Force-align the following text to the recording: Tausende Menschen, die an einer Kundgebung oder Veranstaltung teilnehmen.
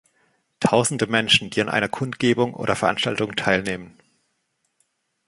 Tausende 0.59 1.05
Menschen, 1.05 1.51
die 1.51 1.61
an 1.61 1.69
einer 1.69 1.87
Kundgebung 1.87 2.55
oder 2.55 2.75
Veranstaltung 2.75 3.35
teilnehmen. 3.35 3.99